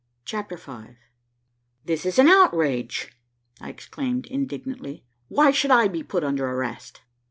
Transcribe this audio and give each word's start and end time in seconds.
CHAPTER 0.25 0.57
V 0.57 0.97
"This 1.85 2.07
is 2.07 2.17
an 2.17 2.27
outrage," 2.27 3.11
I 3.59 3.69
exclaimed 3.69 4.25
indignantly. 4.25 5.05
"Why 5.27 5.51
should 5.51 5.69
I 5.69 5.87
be 5.89 6.01
put 6.01 6.23
under 6.23 6.47
arrest?" 6.49 7.01